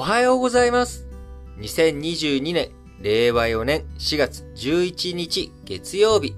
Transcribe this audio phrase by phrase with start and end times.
[0.00, 1.06] おはようございます。
[1.58, 2.70] 2022年、
[3.02, 6.34] 令和4年4月11日月曜日。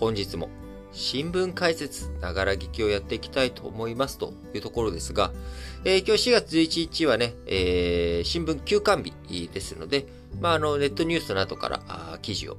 [0.00, 0.48] 本日も
[0.92, 5.30] 新聞解説、ながら聞きをやっていきたいと思いますというところですが、
[5.84, 10.06] えー、今日4月11日はね、えー、新聞休刊日ですので、
[10.40, 12.56] まあ、あの、ネットニュースなどから記事を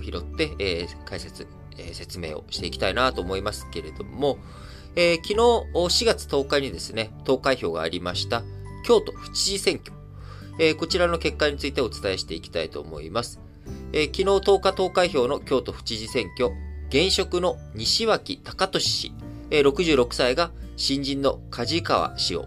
[0.00, 4.38] 拾って、えー、解説、えー、説明をしていきたいなと思いますけれども、
[4.94, 5.34] えー、昨日
[5.74, 8.44] 4月10日にですね、投開票がありました
[8.82, 9.92] 京都府知事選挙、
[10.58, 13.40] えー、こちらの結果についてお伝えしていきたいと思います。
[13.92, 16.54] えー、昨日10日投開票の京都府知事選挙、
[16.88, 19.12] 現職の西脇隆俊氏、
[19.50, 22.46] えー、66歳が新人の梶川氏を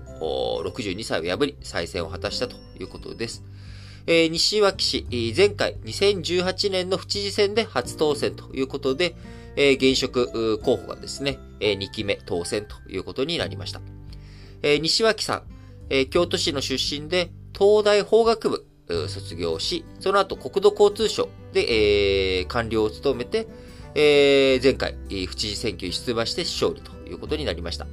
[0.66, 3.44] 62歳を破り再選を果たしたということです。
[4.08, 9.16] えー、西脇氏、前回2018年の府知事選で初当選ということで、
[9.56, 13.82] えー、現職候補がですね、えー、2期目当選ということになりました。
[14.62, 15.44] えー、西脇さん、
[15.90, 18.66] えー、京都市の出身で、東大法学部
[19.08, 23.48] 卒業し、その後国土交通省で、えー、官僚を務めて、
[23.96, 27.88] えー、前回、府知事選挙に出馬して勝利ということになりました。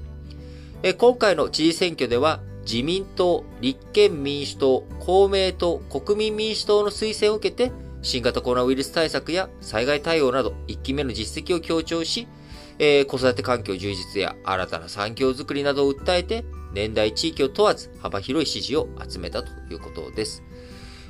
[0.83, 12.27] えー、今回の知事選挙では、自民党、立憲民主党、公明党、国民民主党の推薦を受けて、新型コロナウイルス対策や災害対応など1期目の実績を強調し、
[12.79, 20.43] えー、子育て環境充実や新たな産業づくりなどを訴えて、年代地域を問わず幅広い支持を集めたということです。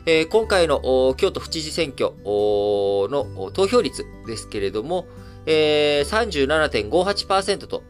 [0.04, 5.06] えー、今回の京都府知事選挙の投票率ですけれども、
[5.46, 7.82] えー、37.58%と、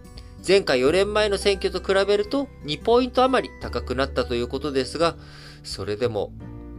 [0.46, 5.14] 前回4年前の選挙と比べると2ポイント余り高くなったということですが、
[5.62, 6.32] それでも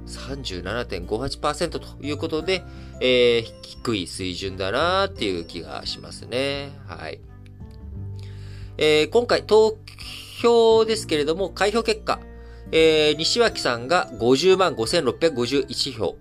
[0.06, 2.64] 37.58%ということで、
[3.00, 6.72] えー、低い水準だなっていう気がしますね。
[6.88, 7.20] はい。
[8.78, 9.78] えー、今回投
[10.44, 12.20] 票ですけれども、開票結果、
[12.72, 16.18] えー、西脇さんが50万5651票、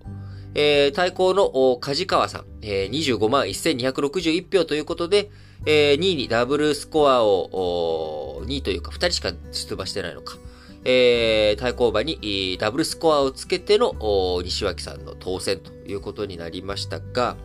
[0.55, 5.31] えー、対抗の梶川さん、えー、25万1261票ということで、
[5.67, 10.37] えー、2位にダブルスコアを、2位というか2人しか出馬してないのか。
[10.85, 13.95] えー、対抗馬にダブルスコアをつけての
[14.43, 17.37] 西脇さんの当選ということになりましたが、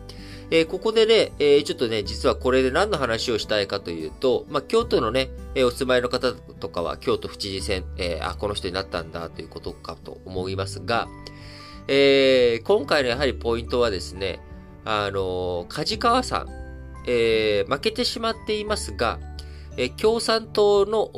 [0.50, 11.08] えー、ここでね、えー、ちょっとね、実はこれで何の話をしたいかというと、まあ、京都のね、えー、お住まいの方とかは京都府知事選、えあ、この人になったんだということかと思いますが、
[11.90, 14.40] え今回のやはりポイントはですね、
[14.84, 16.48] あの梶川さん、
[17.06, 19.18] え負けてしまっていますが、
[19.78, 21.08] え共産党の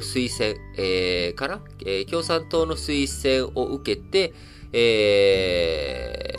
[0.00, 4.34] 推薦、えー、から、え共産党の推薦を受けて、
[4.72, 6.29] え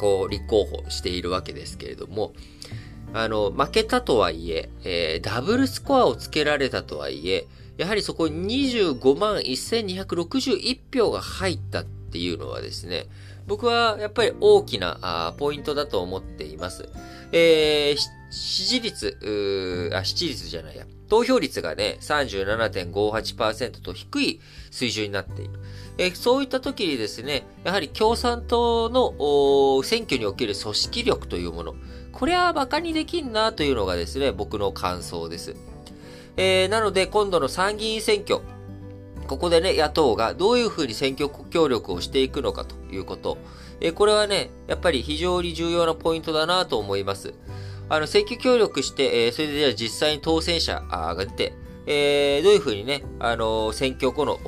[0.00, 2.32] こう、立候補しているわけですけれども、
[3.12, 7.46] あの、負けたとはいえ、えー、ダブルスコアをつけられたとはいえ、
[7.76, 13.06] やはりそこに25万1261票が入ったっていうのはですね、
[13.46, 16.88] 僕はやっぱり大きなポイントだと思っています。
[17.32, 17.96] えー、
[18.30, 20.86] 支持率、あ、支持率じゃないや。
[21.10, 24.40] 投票率がね、37.58%と低い
[24.70, 25.50] 水準になっている。
[25.98, 31.74] えそういった時にですね、やはり共産党の選挙における組織力というもの、
[32.12, 35.56] これは馬鹿にできんなというのがですね、僕の感想です。
[36.36, 38.38] えー、なので今度の参議院選挙、
[39.26, 43.36] ここでね、野党がどういうふうに選挙協力をしていくのかということ、
[43.80, 47.34] えー、これはね、やっぱり非常に重要なポイントだなと思います。
[47.90, 51.52] あの、選挙協力して、えー、それでじゃあ実際に当選者が出て、
[51.86, 54.38] えー、どういうふうにね、あのー、選挙後の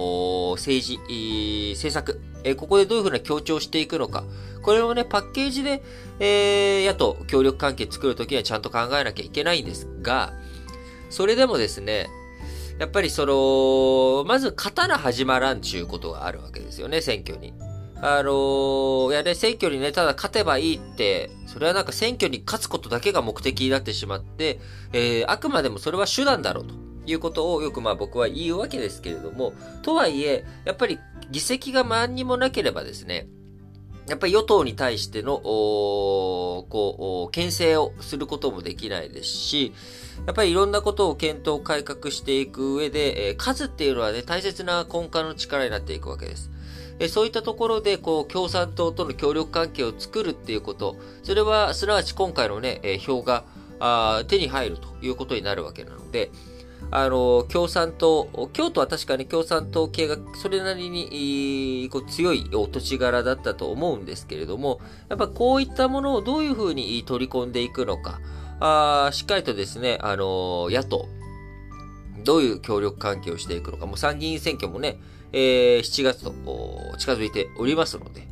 [0.57, 4.25] 政治、政策、えー、ここでどういうふうな強調していくのか。
[4.63, 5.83] これをね、パッケージで、
[6.21, 10.33] えー、野党協力関係作るときにはちゃんと考えなきゃいけないんですが、
[11.11, 12.09] それでもですね、
[12.79, 17.55] やっぱりその、まず勝たな始まらんちゅうことがあるわけですよね、選挙に。
[18.05, 24.59] あのー、いやね、選挙にね、ただ勝てばいいって、それはなんか選挙に勝つことだけが目的になってしまって、
[24.93, 26.75] えー、あくまでもそれは手段だろうと
[27.07, 29.53] いうことをよくまあ僕は言うわけですけれども、
[29.83, 30.99] とはいえ、やっぱり
[31.31, 33.29] 議席が何にもなければですね、
[34.09, 39.73] やっぱり与党に対しての、こう、牽制をすることもできないですし、
[40.27, 46.51] やっぱりいろんなことを検討改革していく上で、えー、数っていうのはね、大切な根幹の力になっていくわけです。
[47.05, 53.45] えそういったところで、こう、共産党との協力関係を作るっていうこと、それは、すなわち今回のね、え票が
[53.81, 56.31] あ手に入るということになるわけなので、
[56.91, 68.21] あの、共産党、京都は確かに共産党系がそれなりにこう強いお土地柄だったと思うんですけれども、やっぱこういったものをどういうふうに取り込んでいくのか、
[68.61, 71.09] あしっかりとですね、あの、野党、
[72.25, 75.01] どういう協力関係をしていくのか、もう参議院選挙もね、
[75.33, 76.33] えー、7月と
[76.99, 78.27] 近づいておりますので、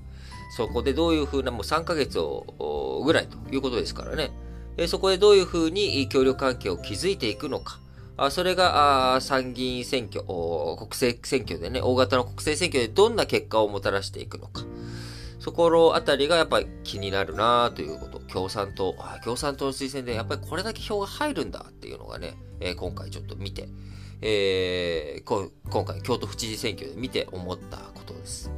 [0.56, 4.32] そこでどういうふうな、もう3ヶ月をぐらいということですからね、
[4.76, 7.81] えー、そこでどういうふうに協力関係を築いていくのか、
[8.17, 14.64] あそれがあ参議院選挙、国政選挙でね、大型の国政選挙でどんな結果をもたらしていくのか。
[15.38, 18.20] そこのあたりがやっぱり気になるなということ。
[18.31, 18.94] 共産党、
[19.25, 23.69] 共産党の推薦でやっぱりこれだけ票が入るんだっていうのがね、えー、今回ちょっと見て、
[24.22, 28.50] えー、今回京都府知事選挙で見て思ったことです。